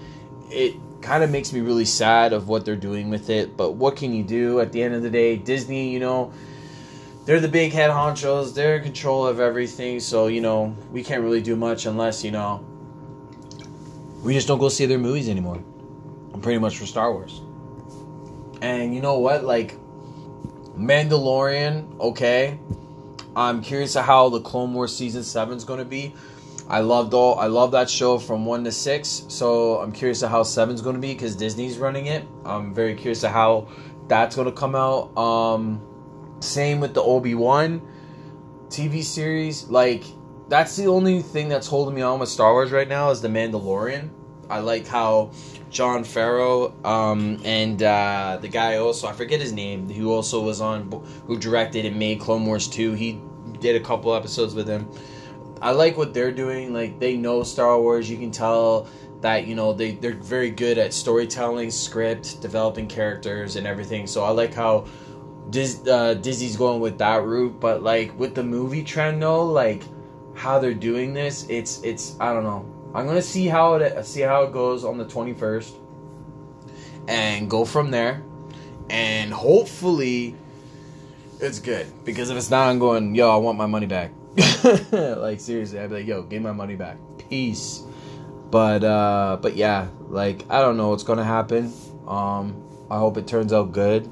It 0.50 0.76
kind 1.02 1.22
of 1.22 1.30
makes 1.30 1.52
me 1.52 1.60
really 1.60 1.84
sad 1.84 2.32
of 2.32 2.48
what 2.48 2.64
they're 2.64 2.76
doing 2.76 3.10
with 3.10 3.28
it, 3.28 3.56
but 3.56 3.72
what 3.72 3.96
can 3.96 4.14
you 4.14 4.22
do? 4.22 4.60
At 4.60 4.72
the 4.72 4.82
end 4.82 4.94
of 4.94 5.02
the 5.02 5.10
day, 5.10 5.36
Disney, 5.36 5.90
you 5.90 6.00
know, 6.00 6.32
they're 7.26 7.40
the 7.40 7.48
big 7.48 7.72
head 7.72 7.90
honchos. 7.90 8.54
They're 8.54 8.76
in 8.76 8.84
control 8.84 9.26
of 9.26 9.38
everything. 9.40 10.00
So 10.00 10.28
you 10.28 10.40
know 10.40 10.74
we 10.90 11.04
can't 11.04 11.22
really 11.22 11.42
do 11.42 11.56
much 11.56 11.84
unless 11.84 12.24
you 12.24 12.30
know 12.30 12.64
we 14.22 14.32
just 14.32 14.48
don't 14.48 14.58
go 14.58 14.70
see 14.70 14.86
their 14.86 14.98
movies 14.98 15.28
anymore. 15.28 15.62
Pretty 16.40 16.58
much 16.58 16.78
for 16.78 16.86
Star 16.86 17.12
Wars. 17.12 17.42
And 18.62 18.94
you 18.94 19.02
know 19.02 19.18
what? 19.18 19.44
Like 19.44 19.76
Mandalorian, 20.78 22.00
okay. 22.00 22.58
I'm 23.34 23.60
curious 23.60 23.92
to 23.94 24.02
how 24.02 24.30
the 24.30 24.40
Clone 24.40 24.72
Wars 24.72 24.96
season 24.96 25.22
seven 25.22 25.56
is 25.56 25.64
going 25.64 25.78
to 25.78 25.84
be. 25.84 26.14
I 26.68 26.80
loved 26.80 27.14
all. 27.14 27.38
I 27.38 27.46
love 27.46 27.72
that 27.72 27.88
show 27.88 28.18
from 28.18 28.44
one 28.44 28.64
to 28.64 28.72
six. 28.72 29.24
So 29.28 29.78
I'm 29.78 29.92
curious 29.92 30.20
to 30.20 30.28
how 30.28 30.42
seven's 30.42 30.80
going 30.80 30.96
to 30.96 31.00
be 31.00 31.12
because 31.12 31.36
Disney's 31.36 31.78
running 31.78 32.06
it. 32.06 32.26
I'm 32.44 32.74
very 32.74 32.94
curious 32.94 33.20
to 33.20 33.28
how 33.28 33.68
that's 34.08 34.36
going 34.36 34.46
to 34.46 34.52
come 34.52 34.74
out. 34.74 35.16
Um, 35.16 35.80
same 36.40 36.80
with 36.80 36.94
the 36.94 37.02
Obi 37.02 37.34
Wan 37.34 37.82
TV 38.68 39.02
series. 39.02 39.68
Like 39.68 40.04
that's 40.48 40.76
the 40.76 40.86
only 40.86 41.22
thing 41.22 41.48
that's 41.48 41.66
holding 41.66 41.94
me 41.94 42.02
on 42.02 42.18
with 42.18 42.28
Star 42.28 42.52
Wars 42.52 42.70
right 42.72 42.88
now 42.88 43.10
is 43.10 43.20
the 43.20 43.28
Mandalorian. 43.28 44.10
I 44.48 44.60
like 44.60 44.86
how 44.86 45.32
Jon 45.70 46.04
Favreau 46.04 46.72
um, 46.86 47.40
and 47.44 47.82
uh, 47.82 48.38
the 48.40 48.48
guy 48.48 48.76
also 48.76 49.08
I 49.08 49.12
forget 49.12 49.40
his 49.40 49.52
name 49.52 49.88
who 49.90 50.12
also 50.12 50.42
was 50.42 50.60
on 50.60 50.90
who 51.26 51.36
directed 51.38 51.84
and 51.84 51.98
made 51.98 52.20
Clone 52.20 52.46
Wars 52.46 52.68
two. 52.68 52.92
He 52.92 53.20
did 53.60 53.76
a 53.76 53.84
couple 53.84 54.14
episodes 54.14 54.54
with 54.54 54.68
him. 54.68 54.88
I 55.60 55.70
like 55.70 55.96
what 55.96 56.14
they're 56.14 56.32
doing. 56.32 56.72
Like 56.72 57.00
they 57.00 57.16
know 57.16 57.42
Star 57.42 57.80
Wars. 57.80 58.08
You 58.08 58.18
can 58.18 58.30
tell 58.30 58.88
that 59.20 59.46
you 59.46 59.54
know 59.54 59.72
they 59.72 59.92
they're 59.92 60.12
very 60.14 60.50
good 60.50 60.78
at 60.78 60.92
storytelling, 60.92 61.70
script, 61.70 62.40
developing 62.40 62.86
characters, 62.86 63.56
and 63.56 63.66
everything. 63.66 64.06
So 64.06 64.22
I 64.22 64.30
like 64.30 64.54
how 64.54 64.86
Dis, 65.50 65.86
uh, 65.86 66.14
going 66.56 66.80
with 66.80 66.98
that 66.98 67.22
route, 67.22 67.60
but 67.60 67.82
like 67.82 68.18
with 68.18 68.34
the 68.34 68.42
movie 68.42 68.82
trend 68.82 69.22
though, 69.22 69.46
like 69.46 69.82
how 70.34 70.58
they're 70.58 70.74
doing 70.74 71.14
this, 71.14 71.46
it's 71.48 71.80
it's 71.82 72.16
I 72.20 72.32
don't 72.32 72.44
know. 72.44 72.66
I'm 72.94 73.06
gonna 73.06 73.22
see 73.22 73.46
how 73.46 73.74
it 73.74 74.04
see 74.04 74.22
how 74.22 74.42
it 74.44 74.52
goes 74.52 74.84
on 74.84 74.98
the 74.98 75.04
21st, 75.04 75.72
and 77.08 77.48
go 77.48 77.64
from 77.64 77.90
there, 77.90 78.22
and 78.90 79.32
hopefully 79.32 80.34
it's 81.40 81.58
good. 81.58 81.86
Because 82.04 82.30
if 82.30 82.36
it's 82.36 82.50
not, 82.50 82.68
I'm 82.68 82.78
going, 82.78 83.14
yo, 83.14 83.30
I 83.30 83.36
want 83.36 83.58
my 83.58 83.66
money 83.66 83.86
back. 83.86 84.12
like 84.92 85.40
seriously, 85.40 85.78
I'd 85.78 85.90
be 85.90 85.96
like, 85.96 86.06
yo, 86.06 86.22
give 86.22 86.42
my 86.42 86.52
money 86.52 86.76
back. 86.76 86.98
Peace. 87.28 87.82
But 88.50 88.84
uh, 88.84 89.38
but 89.40 89.56
yeah, 89.56 89.88
like 90.08 90.44
I 90.50 90.60
don't 90.60 90.76
know 90.76 90.90
what's 90.90 91.04
gonna 91.04 91.24
happen. 91.24 91.72
Um, 92.06 92.62
I 92.90 92.98
hope 92.98 93.16
it 93.16 93.26
turns 93.26 93.52
out 93.52 93.72
good. 93.72 94.10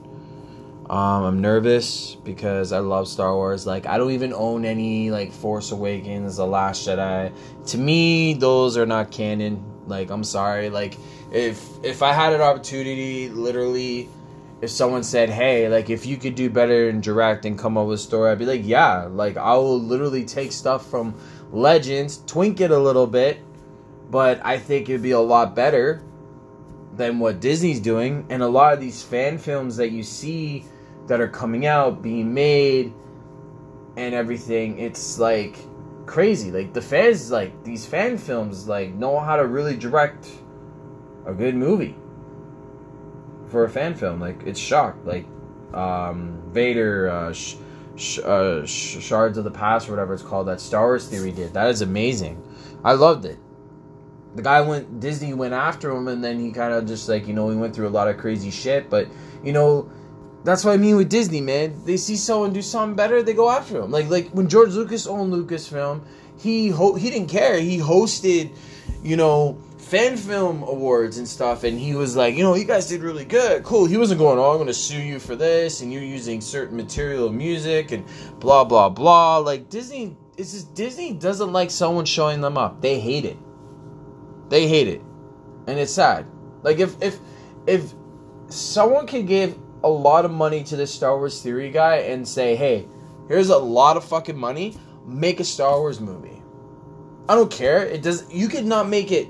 Um, 0.90 1.24
I'm 1.24 1.40
nervous 1.40 2.14
because 2.14 2.70
I 2.72 2.80
love 2.80 3.08
Star 3.08 3.34
Wars. 3.34 3.66
Like 3.66 3.86
I 3.86 3.96
don't 3.96 4.10
even 4.10 4.34
own 4.34 4.66
any 4.66 5.10
like 5.10 5.32
Force 5.32 5.72
Awakens, 5.72 6.36
The 6.36 6.46
Last 6.46 6.86
Jedi. 6.86 7.32
To 7.68 7.78
me, 7.78 8.34
those 8.34 8.76
are 8.76 8.84
not 8.84 9.10
canon. 9.10 9.64
Like 9.86 10.10
I'm 10.10 10.24
sorry. 10.24 10.68
Like 10.68 10.96
if 11.32 11.66
if 11.82 12.02
I 12.02 12.12
had 12.12 12.34
an 12.34 12.42
opportunity, 12.42 13.30
literally, 13.30 14.10
if 14.60 14.68
someone 14.68 15.02
said, 15.02 15.30
"Hey, 15.30 15.70
like 15.70 15.88
if 15.88 16.04
you 16.04 16.18
could 16.18 16.34
do 16.34 16.50
better 16.50 16.90
and 16.90 17.02
direct 17.02 17.46
and 17.46 17.58
come 17.58 17.78
up 17.78 17.86
with 17.86 18.00
a 18.00 18.02
story," 18.02 18.30
I'd 18.30 18.38
be 18.38 18.44
like, 18.44 18.66
"Yeah." 18.66 19.04
Like 19.04 19.38
I 19.38 19.54
will 19.54 19.80
literally 19.80 20.24
take 20.24 20.52
stuff 20.52 20.90
from 20.90 21.14
Legends, 21.50 22.18
twink 22.26 22.60
it 22.60 22.70
a 22.70 22.78
little 22.78 23.06
bit, 23.06 23.38
but 24.10 24.38
I 24.44 24.58
think 24.58 24.90
it'd 24.90 25.02
be 25.02 25.12
a 25.12 25.20
lot 25.20 25.56
better 25.56 26.02
than 26.94 27.18
what 27.20 27.40
Disney's 27.40 27.80
doing. 27.80 28.26
And 28.28 28.42
a 28.42 28.48
lot 28.48 28.74
of 28.74 28.80
these 28.80 29.02
fan 29.02 29.38
films 29.38 29.76
that 29.78 29.90
you 29.90 30.02
see 30.02 30.66
that 31.06 31.20
are 31.20 31.28
coming 31.28 31.66
out, 31.66 32.02
being 32.02 32.32
made, 32.32 32.92
and 33.96 34.14
everything. 34.14 34.78
It's 34.78 35.18
like 35.18 35.58
crazy. 36.06 36.50
Like 36.50 36.72
the 36.72 36.82
fans, 36.82 37.30
like 37.30 37.64
these 37.64 37.86
fan 37.86 38.18
films, 38.18 38.68
like 38.68 38.94
know 38.94 39.18
how 39.20 39.36
to 39.36 39.46
really 39.46 39.76
direct 39.76 40.28
a 41.26 41.32
good 41.32 41.54
movie 41.54 41.96
for 43.48 43.64
a 43.64 43.70
fan 43.70 43.94
film. 43.94 44.20
Like 44.20 44.42
it's 44.44 44.58
shocked. 44.58 45.04
Like 45.06 45.26
um, 45.72 46.42
Vader, 46.48 47.10
uh, 47.10 47.32
sh- 47.32 47.56
sh- 47.96 48.18
uh, 48.20 48.64
sh- 48.66 49.00
Shards 49.00 49.38
of 49.38 49.44
the 49.44 49.50
Past, 49.50 49.88
or 49.88 49.92
whatever 49.92 50.14
it's 50.14 50.22
called, 50.22 50.48
that 50.48 50.60
Star 50.60 50.86
Wars 50.86 51.08
theory 51.08 51.32
did. 51.32 51.54
That 51.54 51.70
is 51.70 51.82
amazing. 51.82 52.42
I 52.84 52.92
loved 52.94 53.24
it. 53.24 53.38
The 54.34 54.42
guy 54.42 54.60
went 54.62 54.98
Disney 55.00 55.32
went 55.32 55.54
after 55.54 55.90
him, 55.90 56.08
and 56.08 56.22
then 56.22 56.40
he 56.40 56.50
kind 56.50 56.74
of 56.74 56.86
just 56.86 57.08
like 57.08 57.26
you 57.26 57.34
know 57.34 57.48
he 57.50 57.56
went 57.56 57.74
through 57.74 57.88
a 57.88 57.90
lot 57.90 58.08
of 58.08 58.18
crazy 58.18 58.50
shit, 58.50 58.90
but 58.90 59.08
you 59.42 59.52
know 59.52 59.90
that's 60.44 60.64
what 60.64 60.72
I 60.72 60.76
mean 60.76 60.96
with 60.96 61.08
Disney, 61.08 61.40
man. 61.40 61.80
They 61.84 61.96
see 61.96 62.16
someone 62.16 62.52
do 62.52 62.62
something 62.62 62.94
better, 62.94 63.22
they 63.22 63.32
go 63.32 63.50
after 63.50 63.80
him. 63.80 63.90
Like 63.90 64.08
like 64.08 64.28
when 64.30 64.48
George 64.48 64.70
Lucas 64.70 65.06
owned 65.06 65.32
Lucasfilm, 65.32 66.02
he 66.38 66.68
ho- 66.68 66.94
he 66.94 67.10
didn't 67.10 67.28
care. 67.28 67.58
He 67.58 67.78
hosted, 67.78 68.54
you 69.02 69.16
know, 69.16 69.58
fan 69.78 70.16
film 70.16 70.62
awards 70.64 71.18
and 71.18 71.26
stuff, 71.26 71.64
and 71.64 71.78
he 71.78 71.94
was 71.94 72.14
like, 72.14 72.36
you 72.36 72.42
know, 72.42 72.54
you 72.54 72.64
guys 72.64 72.88
did 72.88 73.02
really 73.02 73.24
good, 73.24 73.62
cool. 73.62 73.86
He 73.86 73.96
wasn't 73.96 74.18
going, 74.18 74.38
oh, 74.38 74.50
I'm 74.50 74.56
going 74.56 74.66
to 74.66 74.74
sue 74.74 75.00
you 75.00 75.18
for 75.18 75.36
this, 75.36 75.80
and 75.80 75.92
you're 75.92 76.02
using 76.02 76.40
certain 76.40 76.76
material, 76.76 77.32
music, 77.32 77.92
and 77.92 78.04
blah 78.38 78.64
blah 78.64 78.90
blah. 78.90 79.38
Like 79.38 79.70
Disney, 79.70 80.16
it's 80.36 80.52
just 80.52 80.74
Disney 80.74 81.14
doesn't 81.14 81.52
like 81.52 81.70
someone 81.70 82.04
showing 82.04 82.42
them 82.42 82.58
up. 82.58 82.82
They 82.82 83.00
hate 83.00 83.24
it. 83.24 83.38
They 84.50 84.68
hate 84.68 84.88
it, 84.88 85.00
and 85.66 85.78
it's 85.78 85.92
sad. 85.92 86.26
Like 86.62 86.78
if 86.78 87.00
if 87.02 87.18
if 87.66 87.94
someone 88.48 89.06
can 89.06 89.24
give 89.24 89.56
a 89.84 89.88
lot 89.88 90.24
of 90.24 90.30
money 90.30 90.64
to 90.64 90.76
this 90.76 90.92
Star 90.92 91.16
Wars 91.16 91.40
theory 91.42 91.70
guy 91.70 91.96
and 91.96 92.26
say, 92.26 92.56
hey, 92.56 92.88
here's 93.28 93.50
a 93.50 93.58
lot 93.58 93.96
of 93.96 94.04
fucking 94.04 94.36
money, 94.36 94.76
make 95.06 95.40
a 95.40 95.44
Star 95.44 95.78
Wars 95.78 96.00
movie. 96.00 96.42
I 97.28 97.34
don't 97.34 97.50
care. 97.50 97.86
It 97.86 98.02
does 98.02 98.32
you 98.32 98.48
could 98.48 98.64
not 98.64 98.88
make 98.88 99.12
it 99.12 99.28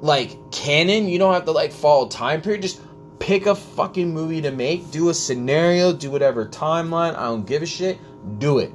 like 0.00 0.50
canon. 0.50 1.08
You 1.08 1.18
don't 1.18 1.34
have 1.34 1.44
to 1.44 1.52
like 1.52 1.72
follow 1.72 2.08
time 2.08 2.42
period. 2.42 2.62
Just 2.62 2.80
pick 3.18 3.46
a 3.46 3.54
fucking 3.54 4.12
movie 4.12 4.42
to 4.42 4.50
make, 4.50 4.90
do 4.90 5.08
a 5.10 5.14
scenario, 5.14 5.92
do 5.92 6.10
whatever 6.10 6.46
timeline. 6.46 7.14
I 7.14 7.24
don't 7.24 7.46
give 7.46 7.62
a 7.62 7.66
shit. 7.66 7.98
Do 8.38 8.58
it. 8.58 8.72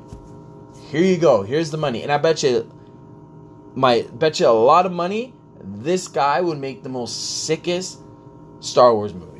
Here 0.90 1.02
you 1.02 1.18
go. 1.18 1.44
Here's 1.44 1.72
the 1.72 1.78
money. 1.78 2.04
And 2.04 2.12
I 2.12 2.18
bet 2.18 2.44
you 2.44 2.72
my 3.76 4.08
bet 4.14 4.40
you 4.40 4.48
a 4.48 4.50
lot 4.50 4.86
of 4.86 4.92
money 4.92 5.34
this 5.64 6.08
guy 6.08 6.42
would 6.42 6.58
make 6.58 6.84
the 6.84 6.90
most 6.90 7.46
sickest 7.46 8.00
Star 8.60 8.94
Wars 8.94 9.14
movie. 9.14 9.31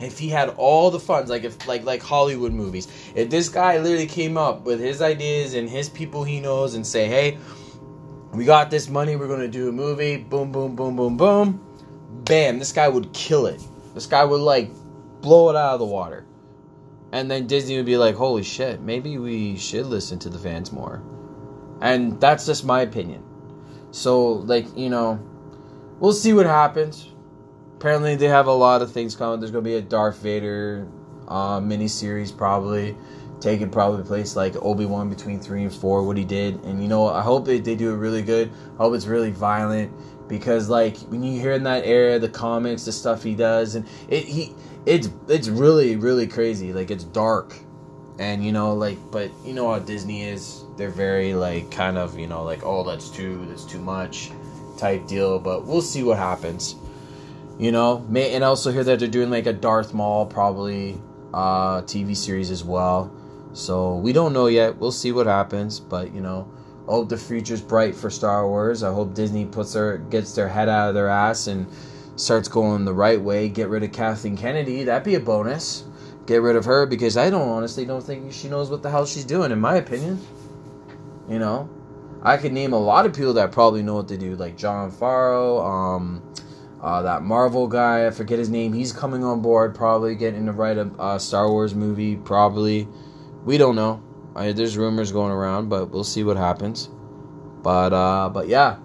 If 0.00 0.18
he 0.18 0.28
had 0.28 0.48
all 0.56 0.90
the 0.90 1.00
funds, 1.00 1.30
like 1.30 1.44
if 1.44 1.66
like 1.66 1.84
like 1.84 2.02
Hollywood 2.02 2.52
movies, 2.52 2.88
if 3.14 3.28
this 3.30 3.48
guy 3.48 3.78
literally 3.78 4.06
came 4.06 4.36
up 4.36 4.62
with 4.62 4.80
his 4.80 5.02
ideas 5.02 5.54
and 5.54 5.68
his 5.68 5.88
people 5.88 6.24
he 6.24 6.40
knows 6.40 6.74
and 6.74 6.86
say, 6.86 7.06
hey, 7.06 7.38
we 8.32 8.44
got 8.44 8.70
this 8.70 8.88
money, 8.88 9.16
we're 9.16 9.28
gonna 9.28 9.48
do 9.48 9.68
a 9.68 9.72
movie, 9.72 10.16
boom, 10.16 10.52
boom, 10.52 10.74
boom, 10.74 10.96
boom, 10.96 11.16
boom, 11.16 11.60
bam, 12.24 12.58
this 12.58 12.72
guy 12.72 12.88
would 12.88 13.12
kill 13.12 13.46
it. 13.46 13.62
This 13.94 14.06
guy 14.06 14.24
would 14.24 14.40
like 14.40 14.70
blow 15.20 15.50
it 15.50 15.56
out 15.56 15.74
of 15.74 15.80
the 15.80 15.86
water. 15.86 16.24
And 17.12 17.30
then 17.30 17.46
Disney 17.46 17.76
would 17.76 17.86
be 17.86 17.96
like, 17.96 18.14
holy 18.14 18.44
shit, 18.44 18.80
maybe 18.80 19.18
we 19.18 19.56
should 19.56 19.86
listen 19.86 20.18
to 20.20 20.28
the 20.28 20.38
fans 20.38 20.70
more. 20.72 21.02
And 21.80 22.20
that's 22.20 22.46
just 22.46 22.64
my 22.64 22.82
opinion. 22.82 23.24
So, 23.90 24.32
like, 24.32 24.66
you 24.76 24.90
know, 24.90 25.18
we'll 25.98 26.12
see 26.12 26.32
what 26.32 26.46
happens. 26.46 27.09
Apparently, 27.80 28.14
they 28.14 28.28
have 28.28 28.46
a 28.46 28.52
lot 28.52 28.82
of 28.82 28.92
things 28.92 29.16
coming. 29.16 29.40
There's 29.40 29.52
to 29.52 29.62
be 29.62 29.76
a 29.76 29.80
Darth 29.80 30.18
Vader 30.18 30.86
uh, 31.26 31.60
miniseries, 31.60 32.36
probably. 32.36 32.94
Taking 33.40 33.70
probably 33.70 34.04
place 34.04 34.36
like 34.36 34.54
Obi 34.56 34.84
Wan 34.84 35.08
between 35.08 35.40
three 35.40 35.62
and 35.62 35.72
four, 35.72 36.02
what 36.02 36.18
he 36.18 36.26
did. 36.26 36.62
And, 36.64 36.82
you 36.82 36.88
know, 36.88 37.08
I 37.08 37.22
hope 37.22 37.46
they, 37.46 37.58
they 37.58 37.74
do 37.74 37.90
it 37.94 37.96
really 37.96 38.20
good. 38.20 38.52
I 38.74 38.76
hope 38.76 38.94
it's 38.94 39.06
really 39.06 39.30
violent. 39.30 39.90
Because, 40.28 40.68
like, 40.68 40.98
when 41.08 41.22
you 41.22 41.40
hear 41.40 41.52
in 41.52 41.62
that 41.62 41.86
era, 41.86 42.18
the 42.18 42.28
comics, 42.28 42.84
the 42.84 42.92
stuff 42.92 43.22
he 43.22 43.34
does, 43.34 43.76
and 43.76 43.88
it, 44.10 44.24
he, 44.26 44.54
it's, 44.84 45.08
it's 45.26 45.48
really, 45.48 45.96
really 45.96 46.26
crazy. 46.26 46.74
Like, 46.74 46.90
it's 46.90 47.04
dark 47.04 47.56
and 48.18 48.44
you 48.44 48.52
know 48.52 48.74
like 48.74 48.98
but 49.10 49.30
you 49.46 49.54
know 49.54 49.72
how 49.72 49.78
disney 49.78 50.24
is 50.24 50.64
they're 50.76 50.90
very 50.90 51.32
like 51.32 51.70
kind 51.70 51.96
of 51.96 52.18
you 52.18 52.26
know 52.26 52.42
like 52.42 52.60
oh 52.64 52.84
that's 52.84 53.08
too 53.08 53.46
that's 53.46 53.64
too 53.64 53.78
much 53.78 54.30
type 54.76 55.06
deal 55.06 55.38
but 55.38 55.64
we'll 55.64 55.80
see 55.80 56.02
what 56.02 56.18
happens 56.18 56.74
you 57.60 57.70
know 57.70 57.98
may 58.08 58.34
and 58.34 58.42
also 58.42 58.72
hear 58.72 58.82
that 58.82 58.98
they're 58.98 59.08
doing 59.08 59.30
like 59.30 59.46
a 59.46 59.52
darth 59.52 59.92
maul 59.92 60.24
probably 60.24 61.00
uh 61.34 61.82
tv 61.82 62.16
series 62.16 62.50
as 62.50 62.64
well. 62.64 63.14
So 63.52 63.96
we 63.96 64.12
don't 64.12 64.32
know 64.32 64.46
yet. 64.46 64.76
We'll 64.78 64.92
see 64.92 65.12
what 65.12 65.26
happens 65.26 65.78
but 65.78 66.12
you 66.12 66.20
know 66.20 66.50
I 66.88 66.92
hope 66.92 67.08
the 67.08 67.16
future's 67.16 67.60
bright 67.60 67.94
for 67.94 68.10
star 68.10 68.48
wars. 68.48 68.82
I 68.82 68.92
hope 68.92 69.14
disney 69.14 69.44
puts 69.44 69.74
their 69.74 69.98
gets 69.98 70.34
their 70.34 70.48
head 70.48 70.68
out 70.68 70.88
of 70.88 70.94
their 70.94 71.08
ass 71.08 71.46
and 71.46 71.66
starts 72.16 72.48
going 72.48 72.84
the 72.84 72.94
right 72.94 73.20
way. 73.20 73.48
Get 73.48 73.68
rid 73.68 73.82
of 73.82 73.92
kathleen 73.92 74.36
kennedy. 74.36 74.84
That'd 74.84 75.04
be 75.04 75.14
a 75.14 75.20
bonus. 75.20 75.84
Get 76.26 76.42
rid 76.42 76.56
of 76.56 76.64
her 76.64 76.86
because 76.86 77.16
I 77.16 77.30
don't 77.30 77.48
honestly 77.48 77.84
don't 77.84 78.02
think 78.04 78.32
she 78.32 78.48
knows 78.48 78.70
what 78.70 78.82
the 78.82 78.90
hell 78.90 79.06
she's 79.06 79.24
doing, 79.24 79.50
in 79.50 79.60
my 79.60 79.76
opinion. 79.76 80.24
You 81.28 81.38
know, 81.38 81.68
I 82.22 82.36
could 82.36 82.52
name 82.52 82.72
a 82.72 82.78
lot 82.78 83.06
of 83.06 83.14
people 83.14 83.32
that 83.34 83.52
probably 83.52 83.82
know 83.82 83.94
what 83.94 84.08
they 84.08 84.16
do, 84.16 84.36
like 84.36 84.56
Jon 84.56 84.90
Favreau, 84.92 85.64
um, 85.64 86.22
uh, 86.82 87.02
that 87.02 87.22
Marvel 87.22 87.66
guy. 87.66 88.06
I 88.06 88.10
forget 88.10 88.38
his 88.38 88.50
name. 88.50 88.72
He's 88.72 88.92
coming 88.92 89.22
on 89.24 89.40
board, 89.42 89.74
probably 89.74 90.14
getting 90.14 90.46
to 90.46 90.52
write 90.52 90.78
a 90.78 91.20
Star 91.20 91.50
Wars 91.50 91.74
movie. 91.74 92.16
Probably, 92.16 92.88
we 93.44 93.58
don't 93.58 93.76
know. 93.76 94.02
I, 94.34 94.52
there's 94.52 94.78
rumors 94.78 95.12
going 95.12 95.32
around, 95.32 95.68
but 95.68 95.90
we'll 95.90 96.04
see 96.04 96.24
what 96.24 96.36
happens. 96.36 96.88
But 97.62 97.92
uh, 97.92 98.30
but 98.30 98.48
yeah, 98.48 98.78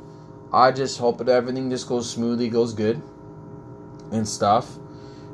I 0.51 0.71
just 0.71 0.97
hope 0.97 1.19
that 1.19 1.29
everything 1.29 1.69
just 1.69 1.87
goes 1.87 2.09
smoothly, 2.09 2.49
goes 2.49 2.73
good, 2.73 3.01
and 4.11 4.27
stuff, 4.27 4.69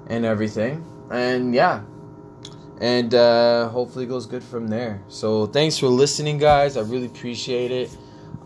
and 0.07 0.25
everything. 0.25 0.85
And 1.09 1.55
yeah, 1.55 1.81
and 2.79 3.13
uh, 3.13 3.69
hopefully 3.69 4.05
goes 4.05 4.25
good 4.25 4.43
from 4.43 4.67
there. 4.67 5.01
So 5.07 5.47
thanks 5.47 5.77
for 5.77 5.87
listening, 5.87 6.37
guys. 6.37 6.77
I 6.77 6.81
really 6.81 7.07
appreciate 7.07 7.71
it. 7.71 7.95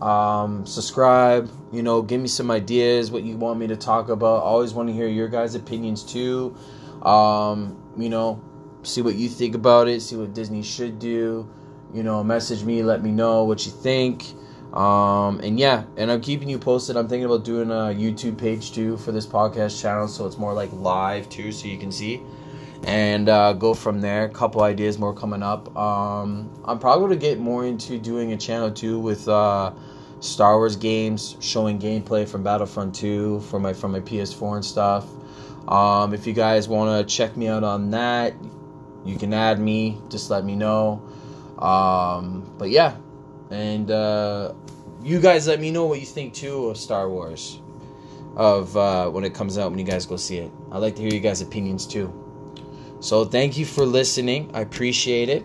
Um, 0.00 0.66
subscribe. 0.66 1.50
You 1.72 1.82
know, 1.82 2.02
give 2.02 2.20
me 2.20 2.28
some 2.28 2.50
ideas 2.50 3.10
what 3.10 3.22
you 3.22 3.36
want 3.36 3.58
me 3.58 3.66
to 3.68 3.76
talk 3.76 4.08
about. 4.08 4.42
Always 4.42 4.74
want 4.74 4.88
to 4.88 4.92
hear 4.92 5.08
your 5.08 5.28
guys' 5.28 5.54
opinions 5.54 6.02
too. 6.02 6.56
Um, 7.02 7.76
you 7.96 8.08
know, 8.08 8.42
see 8.82 9.02
what 9.02 9.14
you 9.14 9.28
think 9.28 9.54
about 9.54 9.88
it. 9.88 10.02
See 10.02 10.16
what 10.16 10.34
Disney 10.34 10.62
should 10.62 10.98
do. 10.98 11.48
You 11.94 12.02
know, 12.02 12.22
message 12.22 12.64
me. 12.64 12.82
Let 12.82 13.02
me 13.02 13.10
know 13.10 13.44
what 13.44 13.64
you 13.64 13.72
think. 13.72 14.24
Um, 14.72 15.40
and 15.40 15.58
yeah, 15.58 15.84
and 15.96 16.12
I'm 16.12 16.20
keeping 16.20 16.50
you 16.50 16.58
posted. 16.58 16.96
I'm 16.96 17.08
thinking 17.08 17.24
about 17.24 17.44
doing 17.44 17.70
a 17.70 17.94
YouTube 17.94 18.36
page 18.36 18.72
too 18.72 18.98
for 18.98 19.12
this 19.12 19.26
podcast 19.26 19.80
channel, 19.80 20.06
so 20.08 20.26
it's 20.26 20.36
more 20.36 20.52
like 20.52 20.70
live 20.72 21.30
too, 21.30 21.50
so 21.50 21.66
you 21.66 21.78
can 21.78 21.90
see 21.90 22.20
and 22.84 23.28
uh, 23.28 23.52
go 23.52 23.74
from 23.74 24.00
there. 24.00 24.24
A 24.24 24.28
couple 24.28 24.62
ideas 24.62 24.98
more 24.98 25.14
coming 25.14 25.42
up. 25.42 25.74
Um, 25.76 26.50
I'm 26.64 26.78
probably 26.78 27.06
going 27.06 27.18
to 27.18 27.26
get 27.26 27.38
more 27.38 27.66
into 27.66 27.98
doing 27.98 28.32
a 28.32 28.36
channel 28.36 28.70
too 28.70 28.98
with 28.98 29.28
uh, 29.28 29.72
Star 30.20 30.56
Wars 30.56 30.76
games, 30.76 31.36
showing 31.40 31.78
gameplay 31.78 32.28
from 32.28 32.42
Battlefront 32.42 32.94
2 32.94 33.40
from 33.40 33.62
my 33.62 33.72
from 33.72 33.92
my 33.92 34.00
PS4 34.00 34.56
and 34.56 34.64
stuff. 34.64 35.06
Um, 35.68 36.14
if 36.14 36.26
you 36.26 36.32
guys 36.32 36.68
want 36.68 37.08
to 37.08 37.14
check 37.14 37.36
me 37.36 37.48
out 37.48 37.64
on 37.64 37.90
that, 37.90 38.34
you 39.04 39.16
can 39.16 39.32
add 39.34 39.58
me. 39.58 40.00
Just 40.08 40.30
let 40.30 40.44
me 40.44 40.54
know. 40.54 41.02
Um, 41.58 42.54
but 42.58 42.70
yeah, 42.70 42.96
and 43.50 43.90
uh, 43.90 44.52
you 45.02 45.20
guys 45.20 45.46
let 45.46 45.60
me 45.60 45.70
know 45.70 45.86
what 45.86 46.00
you 46.00 46.06
think 46.06 46.34
too 46.34 46.66
of 46.66 46.76
Star 46.76 47.08
Wars, 47.08 47.60
of 48.36 48.76
uh, 48.76 49.08
when 49.10 49.24
it 49.24 49.34
comes 49.34 49.58
out 49.58 49.70
when 49.70 49.78
you 49.78 49.84
guys 49.84 50.06
go 50.06 50.16
see 50.16 50.38
it. 50.38 50.52
I'd 50.70 50.78
like 50.78 50.96
to 50.96 51.02
hear 51.02 51.12
you 51.12 51.20
guys' 51.20 51.40
opinions 51.40 51.86
too. 51.86 52.25
So 53.00 53.24
thank 53.24 53.58
you 53.58 53.64
for 53.64 53.84
listening. 53.84 54.50
I 54.54 54.60
appreciate 54.60 55.28
it. 55.28 55.44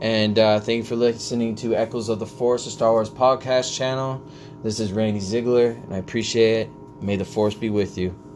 And 0.00 0.38
uh, 0.38 0.60
thank 0.60 0.78
you 0.78 0.84
for 0.84 0.96
listening 0.96 1.54
to 1.56 1.74
Echoes 1.74 2.08
of 2.08 2.18
the 2.18 2.26
Force, 2.26 2.66
a 2.66 2.70
Star 2.70 2.92
Wars 2.92 3.10
podcast 3.10 3.76
channel. 3.76 4.22
This 4.62 4.80
is 4.80 4.92
Randy 4.92 5.20
Ziegler, 5.20 5.70
and 5.70 5.94
I 5.94 5.98
appreciate 5.98 6.66
it. 6.66 6.70
May 7.00 7.16
the 7.16 7.24
Force 7.24 7.54
be 7.54 7.70
with 7.70 7.98
you. 7.98 8.27